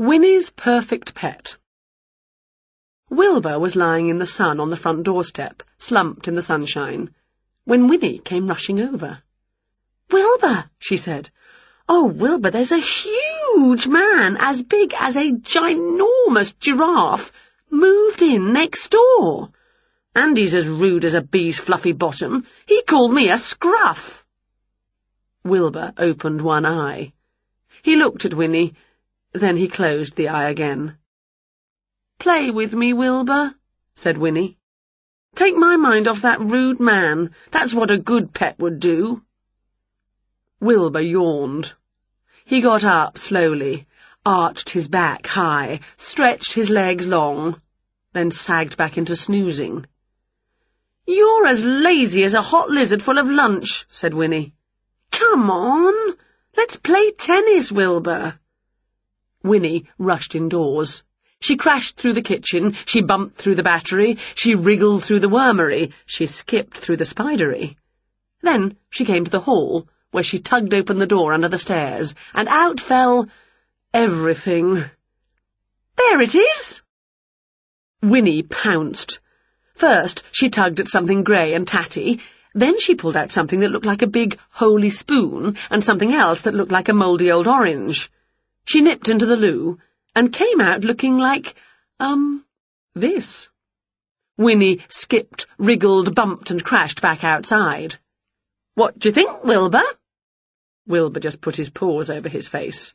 Winnie's 0.00 0.50
Perfect 0.50 1.12
Pet 1.12 1.56
Wilbur 3.10 3.58
was 3.58 3.74
lying 3.74 4.06
in 4.06 4.18
the 4.18 4.28
sun 4.28 4.60
on 4.60 4.70
the 4.70 4.76
front 4.76 5.02
doorstep, 5.02 5.64
slumped 5.76 6.28
in 6.28 6.36
the 6.36 6.40
sunshine, 6.40 7.12
when 7.64 7.88
Winnie 7.88 8.20
came 8.20 8.46
rushing 8.46 8.78
over. 8.78 9.20
Wilbur, 10.08 10.70
she 10.78 10.98
said. 10.98 11.30
Oh, 11.88 12.06
Wilbur, 12.06 12.52
there's 12.52 12.70
a 12.70 12.78
huge 12.78 13.88
man, 13.88 14.36
as 14.38 14.62
big 14.62 14.94
as 14.96 15.16
a 15.16 15.32
ginormous 15.32 16.56
giraffe, 16.60 17.32
moved 17.68 18.22
in 18.22 18.52
next 18.52 18.92
door. 18.92 19.50
And 20.14 20.36
he's 20.36 20.54
as 20.54 20.68
rude 20.68 21.06
as 21.06 21.14
a 21.14 21.22
bee's 21.22 21.58
fluffy 21.58 21.90
bottom. 21.90 22.46
He 22.66 22.82
called 22.82 23.12
me 23.12 23.30
a 23.30 23.36
scruff. 23.36 24.24
Wilbur 25.42 25.92
opened 25.98 26.40
one 26.40 26.66
eye. 26.66 27.14
He 27.82 27.96
looked 27.96 28.24
at 28.24 28.34
Winnie, 28.34 28.74
then 29.32 29.56
he 29.56 29.68
closed 29.68 30.16
the 30.16 30.28
eye 30.28 30.48
again. 30.48 30.96
Play 32.18 32.50
with 32.50 32.72
me, 32.72 32.92
Wilbur, 32.92 33.54
said 33.94 34.18
Winnie. 34.18 34.58
Take 35.34 35.56
my 35.56 35.76
mind 35.76 36.08
off 36.08 36.22
that 36.22 36.40
rude 36.40 36.80
man. 36.80 37.30
That's 37.50 37.74
what 37.74 37.90
a 37.90 37.98
good 37.98 38.32
pet 38.32 38.58
would 38.58 38.80
do. 38.80 39.22
Wilbur 40.60 41.00
yawned. 41.00 41.74
He 42.44 42.60
got 42.60 42.82
up 42.82 43.18
slowly, 43.18 43.86
arched 44.24 44.70
his 44.70 44.88
back 44.88 45.26
high, 45.26 45.80
stretched 45.96 46.54
his 46.54 46.70
legs 46.70 47.06
long, 47.06 47.60
then 48.14 48.30
sagged 48.30 48.76
back 48.76 48.98
into 48.98 49.14
snoozing. 49.14 49.86
You're 51.06 51.46
as 51.46 51.64
lazy 51.64 52.24
as 52.24 52.34
a 52.34 52.42
hot 52.42 52.70
lizard 52.70 53.02
full 53.02 53.18
of 53.18 53.30
lunch, 53.30 53.84
said 53.88 54.14
Winnie. 54.14 54.54
Come 55.10 55.50
on, 55.50 56.16
let's 56.56 56.76
play 56.76 57.12
tennis, 57.12 57.70
Wilbur. 57.70 58.38
Winnie 59.42 59.86
rushed 59.98 60.34
indoors. 60.34 61.04
She 61.40 61.56
crashed 61.56 61.96
through 61.96 62.14
the 62.14 62.22
kitchen, 62.22 62.76
she 62.84 63.00
bumped 63.02 63.38
through 63.38 63.54
the 63.54 63.62
battery, 63.62 64.18
she 64.34 64.56
wriggled 64.56 65.04
through 65.04 65.20
the 65.20 65.28
wormery, 65.28 65.92
she 66.06 66.26
skipped 66.26 66.76
through 66.76 66.96
the 66.96 67.04
spidery. 67.04 67.76
Then 68.42 68.76
she 68.90 69.04
came 69.04 69.24
to 69.24 69.30
the 69.30 69.40
hall, 69.40 69.88
where 70.10 70.24
she 70.24 70.40
tugged 70.40 70.74
open 70.74 70.98
the 70.98 71.06
door 71.06 71.32
under 71.32 71.48
the 71.48 71.58
stairs, 71.58 72.14
and 72.34 72.48
out 72.48 72.80
fell 72.80 73.28
everything. 73.94 74.84
There 75.96 76.20
it 76.20 76.34
is! 76.34 76.82
Winnie 78.02 78.42
pounced. 78.42 79.20
First, 79.74 80.24
she 80.32 80.50
tugged 80.50 80.80
at 80.80 80.88
something 80.88 81.22
grey 81.22 81.54
and 81.54 81.66
tatty, 81.66 82.20
then 82.54 82.80
she 82.80 82.96
pulled 82.96 83.16
out 83.16 83.30
something 83.30 83.60
that 83.60 83.70
looked 83.70 83.86
like 83.86 84.02
a 84.02 84.08
big, 84.08 84.38
holy 84.50 84.90
spoon, 84.90 85.56
and 85.70 85.84
something 85.84 86.12
else 86.12 86.40
that 86.42 86.54
looked 86.54 86.72
like 86.72 86.88
a 86.88 86.92
mouldy 86.92 87.30
old 87.30 87.46
orange. 87.46 88.10
She 88.68 88.82
nipped 88.82 89.08
into 89.08 89.24
the 89.24 89.38
loo, 89.38 89.78
and 90.14 90.30
came 90.30 90.60
out 90.60 90.84
looking 90.84 91.16
like, 91.16 91.54
um, 92.00 92.44
this. 92.92 93.48
Winnie 94.36 94.82
skipped, 94.90 95.46
wriggled, 95.56 96.14
bumped, 96.14 96.50
and 96.50 96.62
crashed 96.62 97.00
back 97.00 97.24
outside. 97.24 97.96
What 98.74 98.98
do 98.98 99.08
you 99.08 99.14
think, 99.14 99.42
Wilbur? 99.42 99.84
Wilbur 100.86 101.18
just 101.18 101.40
put 101.40 101.56
his 101.56 101.70
paws 101.70 102.10
over 102.10 102.28
his 102.28 102.46
face. 102.46 102.92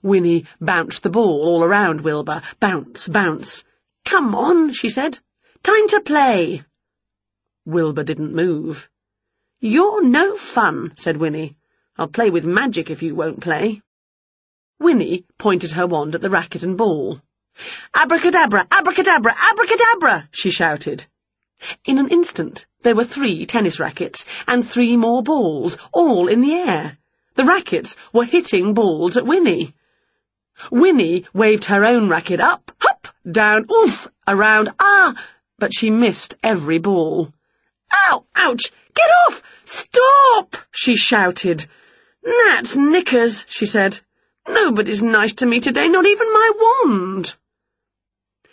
Winnie 0.00 0.46
bounced 0.62 1.02
the 1.02 1.10
ball 1.10 1.42
all 1.42 1.62
around 1.62 2.00
Wilbur. 2.00 2.40
Bounce, 2.58 3.06
bounce. 3.06 3.64
Come 4.06 4.34
on, 4.34 4.72
she 4.72 4.88
said. 4.88 5.18
Time 5.62 5.88
to 5.88 6.00
play. 6.00 6.64
Wilbur 7.66 8.02
didn't 8.02 8.34
move. 8.34 8.88
You're 9.60 10.02
no 10.02 10.36
fun, 10.36 10.94
said 10.96 11.18
Winnie. 11.18 11.58
I'll 11.98 12.08
play 12.08 12.30
with 12.30 12.46
magic 12.46 12.88
if 12.88 13.02
you 13.02 13.14
won't 13.14 13.42
play. 13.42 13.82
Winnie 14.78 15.24
pointed 15.38 15.72
her 15.72 15.86
wand 15.86 16.14
at 16.14 16.20
the 16.20 16.30
racket 16.30 16.62
and 16.62 16.76
ball. 16.76 17.20
Abracadabra, 17.94 18.66
abracadabra, 18.70 19.34
abracadabra, 19.50 20.28
she 20.30 20.50
shouted. 20.50 21.06
In 21.86 21.98
an 21.98 22.08
instant, 22.08 22.66
there 22.82 22.94
were 22.94 23.04
three 23.04 23.46
tennis 23.46 23.80
rackets 23.80 24.26
and 24.46 24.62
three 24.62 24.98
more 24.98 25.22
balls, 25.22 25.78
all 25.92 26.28
in 26.28 26.42
the 26.42 26.52
air. 26.52 26.98
The 27.34 27.46
rackets 27.46 27.96
were 28.12 28.24
hitting 28.24 28.74
balls 28.74 29.16
at 29.16 29.24
Winnie. 29.24 29.74
Winnie 30.70 31.24
waved 31.32 31.64
her 31.64 31.84
own 31.84 32.10
racket 32.10 32.40
up, 32.40 32.72
hop, 32.78 33.08
down, 33.30 33.66
oof, 33.72 34.08
around, 34.28 34.74
ah, 34.78 35.14
but 35.58 35.72
she 35.74 35.88
missed 35.90 36.34
every 36.42 36.78
ball. 36.78 37.32
Ow, 37.92 38.24
ouch, 38.34 38.70
get 38.94 39.10
off, 39.26 39.42
stop, 39.64 40.56
she 40.70 40.96
shouted. 40.96 41.64
That's 42.22 42.76
knickers, 42.76 43.46
she 43.48 43.64
said. 43.64 44.00
Nobody's 44.48 45.02
nice 45.02 45.34
to 45.34 45.46
me 45.46 45.58
today, 45.58 45.88
not 45.88 46.06
even 46.06 46.32
my 46.32 46.50
wand. 46.56 47.34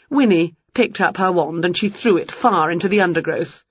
Winnie 0.09 0.55
picked 0.73 1.01
up 1.01 1.17
her 1.17 1.31
wand 1.31 1.65
and 1.65 1.77
she 1.77 1.89
threw 1.89 2.17
it 2.17 2.31
far 2.31 2.71
into 2.71 2.87
the 2.87 3.01
undergrowth. 3.01 3.63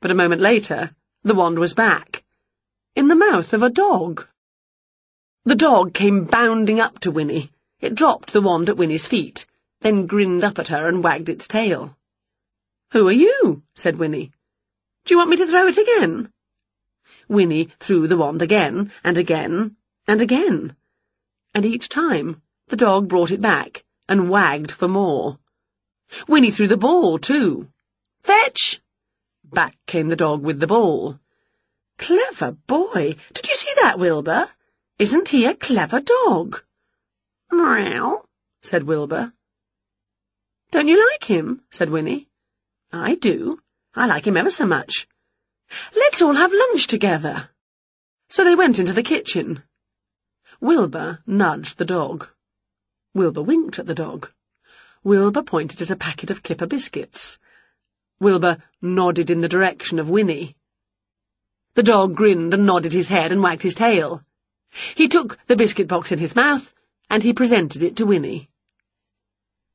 But 0.00 0.10
a 0.10 0.14
moment 0.14 0.40
later, 0.40 0.94
the 1.22 1.34
wand 1.34 1.58
was 1.58 1.74
back, 1.74 2.24
in 2.96 3.08
the 3.08 3.14
mouth 3.14 3.52
of 3.52 3.62
a 3.62 3.68
dog. 3.70 4.26
The 5.44 5.54
dog 5.54 5.92
came 5.92 6.24
bounding 6.24 6.80
up 6.80 6.98
to 7.00 7.10
Winnie. 7.10 7.50
It 7.80 7.94
dropped 7.94 8.32
the 8.32 8.40
wand 8.40 8.68
at 8.70 8.76
Winnie's 8.76 9.06
feet, 9.06 9.44
then 9.80 10.06
grinned 10.06 10.44
up 10.44 10.58
at 10.58 10.68
her 10.68 10.88
and 10.88 11.04
wagged 11.04 11.28
its 11.28 11.46
tail. 11.46 11.96
Who 12.92 13.08
are 13.08 13.12
you? 13.12 13.62
said 13.74 13.98
Winnie. 13.98 14.32
Do 15.04 15.14
you 15.14 15.18
want 15.18 15.30
me 15.30 15.36
to 15.36 15.46
throw 15.46 15.66
it 15.66 15.78
again? 15.78 16.32
Winnie 17.28 17.68
threw 17.78 18.06
the 18.06 18.16
wand 18.16 18.42
again, 18.42 18.92
and 19.04 19.18
again, 19.18 19.76
and 20.06 20.20
again 20.22 20.74
and 21.54 21.64
each 21.64 21.88
time 21.88 22.40
the 22.68 22.76
dog 22.76 23.08
brought 23.08 23.30
it 23.30 23.40
back 23.40 23.84
and 24.08 24.30
wagged 24.30 24.70
for 24.70 24.88
more. 24.88 25.38
Winnie 26.28 26.50
threw 26.50 26.68
the 26.68 26.76
ball, 26.76 27.18
too. 27.18 27.68
Fetch! 28.22 28.80
Back 29.44 29.76
came 29.86 30.08
the 30.08 30.16
dog 30.16 30.42
with 30.42 30.60
the 30.60 30.66
ball. 30.66 31.18
Clever 31.98 32.52
boy! 32.52 33.16
Did 33.32 33.48
you 33.48 33.54
see 33.54 33.72
that, 33.80 33.98
Wilbur? 33.98 34.48
Isn't 34.98 35.28
he 35.28 35.46
a 35.46 35.54
clever 35.54 36.00
dog? 36.00 36.62
Meow, 37.50 38.24
said 38.62 38.84
Wilbur. 38.84 39.32
Don't 40.70 40.88
you 40.88 41.08
like 41.10 41.24
him? 41.24 41.62
said 41.70 41.90
Winnie. 41.90 42.28
I 42.92 43.14
do. 43.14 43.60
I 43.94 44.06
like 44.06 44.26
him 44.26 44.36
ever 44.36 44.50
so 44.50 44.66
much. 44.66 45.08
Let's 45.94 46.22
all 46.22 46.34
have 46.34 46.52
lunch 46.52 46.86
together. 46.86 47.48
So 48.28 48.44
they 48.44 48.54
went 48.54 48.78
into 48.78 48.92
the 48.92 49.02
kitchen. 49.02 49.62
Wilbur 50.60 51.22
nudged 51.26 51.78
the 51.78 51.84
dog. 51.84 52.28
Wilbur 53.14 53.42
winked 53.42 53.78
at 53.78 53.86
the 53.86 53.94
dog. 53.94 54.30
Wilbur 55.02 55.42
pointed 55.42 55.80
at 55.82 55.90
a 55.90 55.96
packet 55.96 56.30
of 56.30 56.42
Kipper 56.42 56.66
biscuits. 56.66 57.38
Wilbur 58.18 58.62
nodded 58.82 59.30
in 59.30 59.40
the 59.40 59.48
direction 59.48 59.98
of 59.98 60.10
Winnie. 60.10 60.56
The 61.74 61.82
dog 61.82 62.14
grinned 62.14 62.52
and 62.52 62.66
nodded 62.66 62.92
his 62.92 63.08
head 63.08 63.32
and 63.32 63.42
wagged 63.42 63.62
his 63.62 63.74
tail. 63.74 64.22
He 64.94 65.08
took 65.08 65.38
the 65.46 65.56
biscuit 65.56 65.88
box 65.88 66.12
in 66.12 66.18
his 66.18 66.36
mouth, 66.36 66.74
and 67.08 67.22
he 67.22 67.32
presented 67.32 67.82
it 67.82 67.96
to 67.96 68.06
Winnie. 68.06 68.50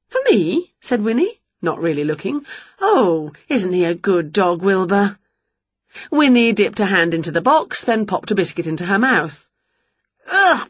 For 0.09 0.21
me? 0.29 0.73
said 0.81 1.01
Winnie, 1.01 1.41
not 1.61 1.81
really 1.81 2.03
looking. 2.03 2.45
Oh, 2.79 3.33
isn't 3.49 3.73
he 3.73 3.85
a 3.85 3.95
good 3.95 4.31
dog, 4.31 4.61
Wilbur? 4.61 5.17
Winnie 6.11 6.53
dipped 6.53 6.79
a 6.79 6.85
hand 6.85 7.13
into 7.13 7.31
the 7.31 7.41
box, 7.41 7.83
then 7.83 8.05
popped 8.05 8.31
a 8.31 8.35
biscuit 8.35 8.67
into 8.67 8.85
her 8.85 8.99
mouth. 8.99 9.49
Ugh, 10.31 10.64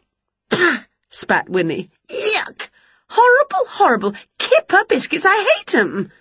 spat 1.16 1.48
Winnie. 1.48 1.88
Yuck! 2.10 2.68
Horrible, 3.08 3.64
horrible! 3.68 4.12
Kipper 4.38 4.84
biscuits, 4.86 5.24
I 5.26 5.54
hate 5.56 5.74
'em! 5.74 6.12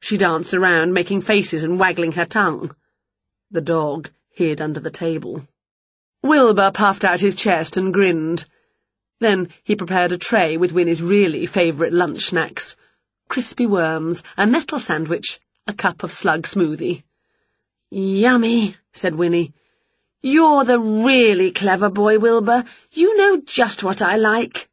She 0.00 0.18
danced 0.18 0.52
around, 0.52 0.92
making 0.92 1.22
faces 1.22 1.62
and 1.62 1.78
waggling 1.78 2.12
her 2.12 2.26
tongue. 2.26 2.76
The 3.50 3.62
dog 3.62 4.10
hid 4.28 4.60
under 4.60 4.78
the 4.78 4.90
table. 4.90 5.48
Wilbur 6.22 6.70
puffed 6.70 7.04
out 7.04 7.20
his 7.20 7.34
chest 7.34 7.78
and 7.78 7.94
grinned. 7.94 8.44
Then 9.20 9.48
he 9.64 9.74
prepared 9.74 10.12
a 10.12 10.18
tray 10.18 10.58
with 10.58 10.72
Winnie's 10.72 11.00
really 11.00 11.46
favourite 11.46 11.94
lunch 11.94 12.26
snacks. 12.26 12.76
Crispy 13.28 13.66
worms, 13.66 14.22
a 14.36 14.44
nettle 14.44 14.80
sandwich, 14.80 15.40
a 15.66 15.72
cup 15.72 16.02
of 16.02 16.12
slug 16.12 16.42
smoothie. 16.42 17.04
Yummy, 17.90 18.76
said 18.92 19.16
Winnie. 19.16 19.54
You're 20.22 20.64
the 20.64 20.78
really 20.78 21.50
clever 21.50 21.90
boy, 21.90 22.20
Wilbur. 22.20 22.64
You 22.92 23.16
know 23.16 23.38
just 23.38 23.82
what 23.82 24.00
I 24.00 24.16
like. 24.16 24.68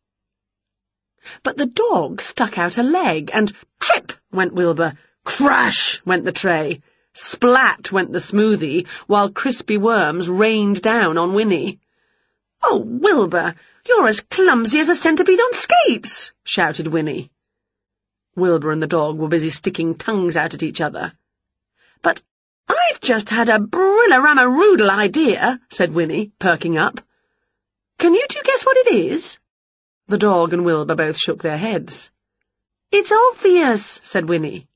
But 1.42 1.58
the 1.58 1.66
dog 1.66 2.22
stuck 2.22 2.60
out 2.60 2.78
a 2.78 2.84
leg, 2.84 3.32
and 3.34 3.52
trip 3.80 4.14
went 4.32 4.54
Wilbur. 4.54 4.94
Crash 5.24 6.02
went 6.06 6.24
the 6.24 6.32
tray. 6.32 6.82
Splat 7.14 7.92
went 7.92 8.14
the 8.14 8.20
smoothie, 8.20 8.88
while 9.08 9.32
crispy 9.32 9.78
worms 9.78 10.30
rained 10.30 10.84
down 10.84 11.18
on 11.18 11.34
Winnie. 11.34 11.80
Oh, 12.62 12.78
Wilbur, 12.86 13.56
you're 13.88 14.08
as 14.08 14.22
clumsy 14.22 14.80
as 14.80 14.90
a 14.90 14.96
centipede 14.96 15.40
on 15.40 15.54
skates, 15.54 16.32
shouted 16.44 16.88
Winnie. 16.88 17.32
Wilbur 18.36 18.72
and 18.72 18.84
the 18.84 18.88
dog 18.88 19.18
were 19.18 19.28
busy 19.28 19.50
sticking 19.50 19.96
tongues 19.96 20.38
out 20.38 20.54
at 20.54 20.64
each 20.64 20.80
other. 20.80 21.14
But 22.04 22.22
I've 22.70 23.02
just 23.02 23.30
had 23.30 23.50
a 23.50 23.60
brilla-rama-roodle 23.60 24.90
idea, 24.90 25.60
said 25.70 25.94
Winnie, 25.94 26.32
perking 26.40 26.78
up. 26.78 27.02
Can 27.98 28.14
you 28.14 28.26
two 28.30 28.42
guess 28.44 28.66
what 28.66 28.78
it 28.78 28.94
is? 28.94 29.40
The 30.08 30.18
dog 30.18 30.54
and 30.54 30.64
Wilbur 30.64 30.96
both 30.96 31.18
shook 31.18 31.42
their 31.42 31.58
heads. 31.58 32.12
It's 32.92 33.12
obvious, 33.12 34.00
said 34.04 34.30
Winnie. 34.30 34.68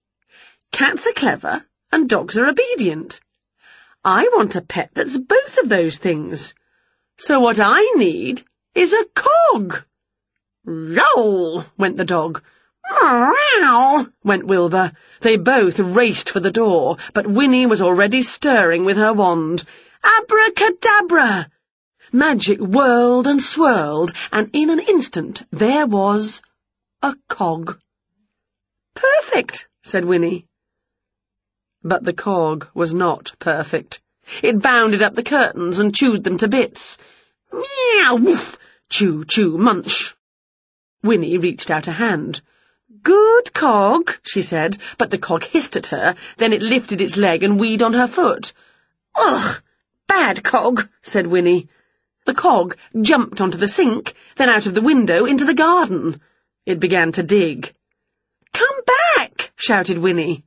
Cats 0.72 1.08
are 1.08 1.14
clever 1.14 1.66
and 1.92 2.10
dogs 2.10 2.38
are 2.38 2.48
obedient. 2.48 3.20
I 4.04 4.30
want 4.34 4.56
a 4.56 4.62
pet 4.62 4.92
that's 4.94 5.18
both 5.18 5.60
of 5.60 5.70
those 5.70 5.98
things. 5.98 6.54
So 7.18 7.40
what 7.40 7.60
I 7.62 7.94
need 7.96 8.44
is 8.76 8.94
a 8.94 9.06
cog. 9.16 9.84
Yowl, 10.66 11.66
went 11.78 11.98
the 11.98 12.06
dog. 12.06 12.42
Meow, 12.90 14.08
went 14.24 14.46
Wilbur. 14.46 14.92
They 15.22 15.38
both 15.38 15.80
raced 15.80 16.30
for 16.30 16.40
the 16.40 16.52
door, 16.52 16.98
but 17.14 17.28
Winnie 17.28 17.66
was 17.66 17.82
already 17.82 18.22
stirring 18.22 18.86
with 18.86 18.98
her 18.98 19.14
wand. 19.14 19.64
Abracadabra! 20.04 21.50
Magic 22.12 22.60
whirled 22.60 23.28
and 23.28 23.42
swirled, 23.42 24.12
and 24.32 24.50
in 24.54 24.70
an 24.70 24.80
instant 24.80 25.44
there 25.52 25.88
was 25.88 26.42
a 27.02 27.16
cog. 27.30 27.80
Perfect, 28.96 29.68
said 29.84 30.06
Winnie. 30.06 30.46
But 31.84 32.04
the 32.04 32.14
cog 32.14 32.68
was 32.74 32.94
not 32.94 33.34
perfect. 33.40 34.02
It 34.42 34.62
bounded 34.62 35.02
up 35.02 35.14
the 35.14 35.24
curtains 35.24 35.80
and 35.80 35.96
chewed 35.96 36.24
them 36.24 36.38
to 36.40 36.48
bits. 36.48 36.98
Meow, 37.52 38.16
woof, 38.16 38.58
chew, 38.90 39.26
chew, 39.26 39.58
munch. 39.58 40.16
Winnie 41.02 41.38
reached 41.38 41.72
out 41.72 41.88
a 41.88 41.92
hand. 41.92 42.42
Good 43.02 43.54
cog, 43.54 44.18
she 44.24 44.42
said, 44.42 44.78
but 44.98 45.10
the 45.10 45.18
cog 45.18 45.44
hissed 45.44 45.78
at 45.78 45.88
her, 45.88 46.16
then 46.38 46.54
it 46.54 46.62
lifted 46.62 47.02
its 47.02 47.18
leg 47.18 47.42
and 47.42 47.60
weed 47.60 47.82
on 47.82 47.94
her 47.94 48.08
foot. 48.08 48.54
Ugh, 49.16 49.62
bad 50.08 50.44
cog, 50.44 50.88
said 51.02 51.26
Winnie. 51.26 51.70
The 52.26 52.34
cog 52.34 52.78
jumped 53.02 53.42
onto 53.42 53.58
the 53.58 53.68
sink, 53.68 54.14
then 54.36 54.50
out 54.50 54.68
of 54.68 54.74
the 54.74 54.82
window 54.82 55.26
into 55.26 55.46
the 55.46 55.54
garden. 55.54 56.22
It 56.66 56.80
began 56.80 57.12
to 57.14 57.24
dig. 57.24 57.74
Come 58.54 58.82
back, 59.16 59.52
shouted 59.56 59.98
Winnie. 59.98 60.44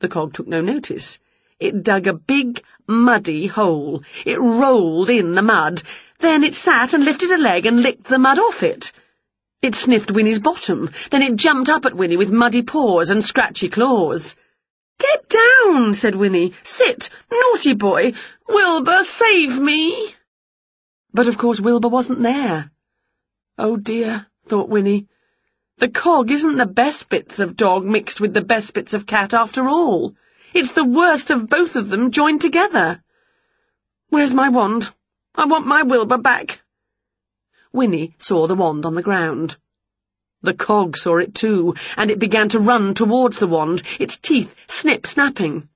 The 0.00 0.08
cog 0.08 0.34
took 0.34 0.46
no 0.46 0.60
notice. 0.60 1.18
It 1.58 1.82
dug 1.82 2.06
a 2.06 2.12
big, 2.12 2.62
muddy 2.86 3.46
hole. 3.46 4.02
It 4.26 4.38
rolled 4.38 5.10
in 5.10 5.34
the 5.34 5.42
mud. 5.42 5.82
Then 6.18 6.44
it 6.44 6.54
sat 6.54 6.92
and 6.92 7.04
lifted 7.04 7.30
a 7.30 7.38
leg 7.38 7.66
and 7.66 7.82
licked 7.82 8.04
the 8.04 8.18
mud 8.18 8.38
off 8.38 8.62
it. 8.62 8.92
It 9.60 9.74
sniffed 9.74 10.12
Winnie's 10.12 10.38
bottom. 10.38 10.90
Then 11.10 11.22
it 11.22 11.34
jumped 11.34 11.68
up 11.68 11.84
at 11.84 11.96
Winnie 11.96 12.16
with 12.16 12.30
muddy 12.30 12.62
paws 12.62 13.10
and 13.10 13.24
scratchy 13.24 13.68
claws. 13.68 14.36
Get 15.00 15.28
down, 15.28 15.94
said 15.94 16.14
Winnie. 16.14 16.54
Sit, 16.62 17.10
naughty 17.30 17.74
boy. 17.74 18.12
Wilbur, 18.46 19.02
save 19.02 19.58
me. 19.58 20.14
But 21.12 21.26
of 21.26 21.38
course 21.38 21.60
Wilbur 21.60 21.88
wasn't 21.88 22.22
there. 22.22 22.70
Oh 23.58 23.76
dear, 23.76 24.26
thought 24.46 24.68
Winnie. 24.68 25.08
The 25.78 25.88
cog 25.88 26.30
isn't 26.30 26.56
the 26.56 26.66
best 26.66 27.08
bits 27.08 27.40
of 27.40 27.56
dog 27.56 27.84
mixed 27.84 28.20
with 28.20 28.34
the 28.34 28.40
best 28.40 28.74
bits 28.74 28.94
of 28.94 29.06
cat 29.06 29.34
after 29.34 29.68
all. 29.68 30.14
It's 30.54 30.72
the 30.72 30.84
worst 30.84 31.30
of 31.30 31.48
both 31.48 31.74
of 31.74 31.88
them 31.88 32.12
joined 32.12 32.40
together. 32.40 33.02
Where's 34.08 34.32
my 34.32 34.50
wand? 34.50 34.92
I 35.34 35.46
want 35.46 35.66
my 35.66 35.82
Wilbur 35.82 36.18
back. 36.18 36.60
Winnie 37.72 38.14
saw 38.18 38.46
the 38.46 38.54
wand 38.54 38.86
on 38.86 38.94
the 38.94 39.02
ground. 39.02 39.56
The 40.42 40.54
cog 40.54 40.96
saw 40.96 41.18
it 41.18 41.34
too, 41.34 41.74
and 41.96 42.10
it 42.10 42.18
began 42.18 42.48
to 42.50 42.60
run 42.60 42.94
towards 42.94 43.38
the 43.38 43.46
wand, 43.46 43.82
its 43.98 44.16
teeth 44.16 44.54
snip-snapping. 44.68 45.68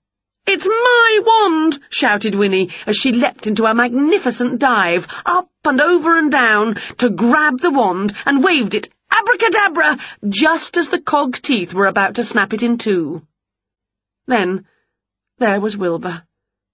It's 0.46 0.66
my 0.66 1.20
wand! 1.24 1.78
shouted 1.90 2.34
Winnie 2.34 2.70
as 2.86 2.96
she 2.96 3.12
leapt 3.12 3.46
into 3.46 3.66
a 3.66 3.74
magnificent 3.74 4.58
dive, 4.58 5.06
up 5.26 5.50
and 5.64 5.80
over 5.80 6.16
and 6.16 6.32
down, 6.32 6.76
to 6.98 7.10
grab 7.10 7.60
the 7.60 7.70
wand 7.70 8.12
and 8.24 8.42
waved 8.42 8.74
it 8.74 8.88
abracadabra 9.10 9.98
just 10.28 10.76
as 10.76 10.88
the 10.88 11.00
cog's 11.00 11.40
teeth 11.40 11.74
were 11.74 11.86
about 11.86 12.14
to 12.14 12.22
snap 12.22 12.52
it 12.52 12.62
in 12.62 12.78
two. 12.78 13.26
Then 14.26 14.66
there 15.38 15.60
was 15.60 15.76
Wilbur, 15.76 16.22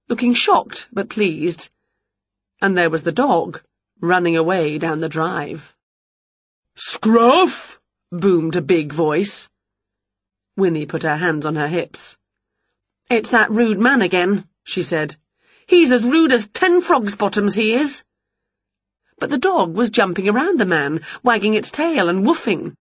looking 0.08 0.34
shocked 0.34 0.88
but 0.92 1.08
pleased. 1.08 1.70
And 2.60 2.76
there 2.76 2.90
was 2.90 3.02
the 3.02 3.12
dog, 3.12 3.62
running 4.00 4.36
away 4.36 4.78
down 4.78 5.00
the 5.00 5.08
drive. 5.08 5.74
Scruff! 6.76 7.80
boomed 8.10 8.56
a 8.56 8.62
big 8.62 8.92
voice. 8.92 9.48
Winnie 10.56 10.86
put 10.86 11.02
her 11.02 11.16
hands 11.16 11.46
on 11.46 11.56
her 11.56 11.68
hips. 11.68 12.16
It's 13.10 13.30
that 13.30 13.50
rude 13.50 13.78
man 13.78 14.02
again, 14.02 14.48
she 14.64 14.82
said. 14.82 15.16
He's 15.66 15.92
as 15.92 16.04
rude 16.04 16.32
as 16.32 16.46
ten 16.46 16.80
frogs' 16.80 17.16
bottoms, 17.16 17.54
he 17.54 17.74
is. 17.74 18.02
But 19.18 19.30
the 19.30 19.38
dog 19.38 19.74
was 19.74 19.90
jumping 19.90 20.28
around 20.28 20.60
the 20.60 20.64
man, 20.64 21.04
wagging 21.22 21.54
its 21.54 21.70
tail 21.70 22.08
and 22.08 22.24
woofing. 22.24 22.76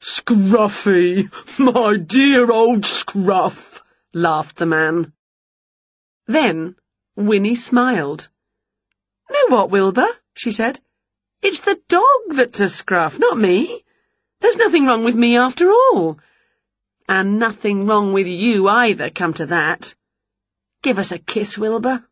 Scruffy, 0.00 1.28
my 1.58 1.96
dear 1.98 2.50
old 2.50 2.86
Scruff, 2.86 3.84
laughed 4.14 4.56
the 4.56 4.66
man. 4.66 5.12
Then 6.26 6.76
Winnie 7.16 7.56
smiled. 7.56 8.28
Know 9.28 9.46
what, 9.48 9.70
Wilbur? 9.70 10.08
She 10.40 10.52
said. 10.52 10.80
It's 11.42 11.60
the 11.60 11.78
dog 11.88 12.20
that's 12.30 12.60
a 12.60 12.68
scruff, 12.70 13.18
not 13.18 13.36
me. 13.36 13.84
There's 14.40 14.56
nothing 14.56 14.86
wrong 14.86 15.04
with 15.04 15.14
me 15.14 15.36
after 15.36 15.70
all. 15.70 16.18
And 17.06 17.38
nothing 17.38 17.86
wrong 17.86 18.14
with 18.14 18.26
you 18.26 18.66
either, 18.66 19.10
come 19.10 19.34
to 19.34 19.46
that. 19.46 19.94
Give 20.82 20.98
us 20.98 21.12
a 21.12 21.18
kiss, 21.18 21.58
Wilbur. 21.58 22.02